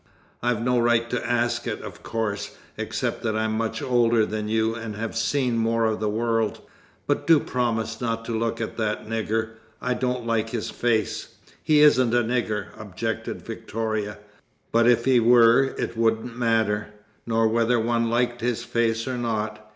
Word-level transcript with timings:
"I've 0.41 0.63
no 0.63 0.79
right 0.79 1.07
to 1.11 1.29
ask 1.29 1.67
it, 1.67 1.79
of 1.83 2.01
course, 2.01 2.57
except 2.75 3.21
that 3.21 3.35
I'm 3.35 3.51
much 3.53 3.83
older 3.83 4.25
than 4.25 4.47
you 4.47 4.73
and 4.73 4.95
have 4.95 5.15
seen 5.15 5.59
more 5.59 5.85
of 5.85 5.99
the 5.99 6.09
world 6.09 6.59
but 7.05 7.27
do 7.27 7.39
promise 7.39 8.01
not 8.01 8.25
to 8.25 8.35
look 8.35 8.59
at 8.59 8.77
that 8.77 9.05
nigger. 9.05 9.57
I 9.79 9.93
don't 9.93 10.25
like 10.25 10.49
his 10.49 10.71
face." 10.71 11.35
"He 11.61 11.81
isn't 11.81 12.15
a 12.15 12.23
nigger," 12.23 12.69
objected 12.79 13.43
Victoria. 13.43 14.17
"But 14.71 14.87
if 14.87 15.05
he 15.05 15.19
were, 15.19 15.65
it 15.77 15.95
wouldn't 15.95 16.35
matter 16.35 16.87
nor 17.27 17.47
whether 17.47 17.79
one 17.79 18.09
liked 18.09 18.41
his 18.41 18.63
face 18.63 19.07
or 19.07 19.19
not. 19.19 19.63